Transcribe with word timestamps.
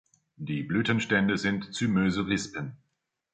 Die 0.37 0.63
Blütenstände 0.63 1.37
sind 1.37 1.75
zymöse 1.75 2.25
Rispen. 2.25 2.75